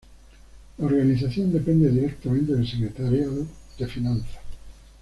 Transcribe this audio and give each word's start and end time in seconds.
La 0.79 0.87
organización 0.87 1.53
depende 1.53 1.91
directamente 1.91 2.53
del 2.55 2.67
Secretario 2.67 3.45
de 3.77 3.87
Finanzas. 3.87 4.31